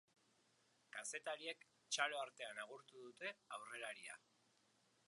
[0.95, 1.67] Kazetariek
[1.97, 4.19] txalo artean agurtu dute aurrelaria.